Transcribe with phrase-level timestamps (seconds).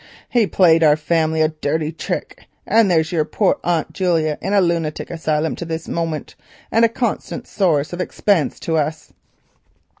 [0.29, 4.59] He played our family a dirty trick, and there's your poor Aunt Julia in a
[4.59, 6.33] lunatic asylum to this moment
[6.71, 9.13] and a constant source of expense to us."